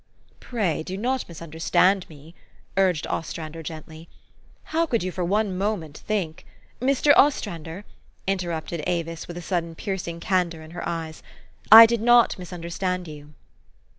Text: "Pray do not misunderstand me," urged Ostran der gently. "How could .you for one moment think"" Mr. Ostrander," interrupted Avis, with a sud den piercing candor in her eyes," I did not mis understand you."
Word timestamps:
"Pray 0.39 0.81
do 0.81 0.97
not 0.97 1.27
misunderstand 1.29 2.09
me," 2.09 2.33
urged 2.75 3.05
Ostran 3.05 3.51
der 3.51 3.61
gently. 3.61 4.09
"How 4.73 4.87
could 4.87 5.03
.you 5.03 5.11
for 5.11 5.23
one 5.23 5.55
moment 5.55 5.99
think"" 6.07 6.43
Mr. 6.81 7.13
Ostrander," 7.15 7.85
interrupted 8.25 8.83
Avis, 8.87 9.27
with 9.27 9.37
a 9.37 9.43
sud 9.43 9.61
den 9.61 9.75
piercing 9.75 10.19
candor 10.19 10.63
in 10.63 10.71
her 10.71 10.89
eyes," 10.89 11.21
I 11.81 11.85
did 11.85 12.01
not 12.01 12.39
mis 12.39 12.51
understand 12.51 13.07
you." 13.07 13.35